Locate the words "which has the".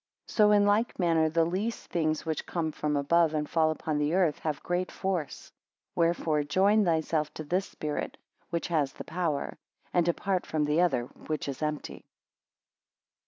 8.49-9.03